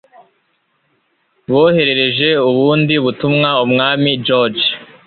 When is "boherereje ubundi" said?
1.51-2.95